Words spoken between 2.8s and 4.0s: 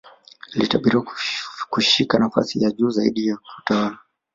zaidi ya kiutawala